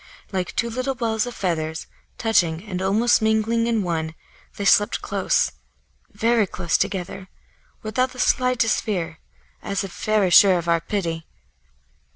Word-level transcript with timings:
Like 0.31 0.55
two 0.55 0.71
little 0.71 0.95
balls 0.95 1.27
of 1.27 1.35
feathers, 1.35 1.85
touching 2.17 2.63
and 2.63 2.81
almost 2.81 3.21
mingling 3.21 3.67
in 3.67 3.83
one, 3.83 4.15
they 4.57 4.65
slept 4.65 5.03
close, 5.03 5.51
very 6.11 6.47
close 6.47 6.75
together, 6.75 7.29
without 7.83 8.11
the 8.11 8.17
slightest 8.19 8.81
fear, 8.81 9.19
as 9.61 9.83
if 9.83 9.93
very 10.03 10.31
sure 10.31 10.57
of 10.57 10.67
our 10.67 10.81
pity. 10.81 11.27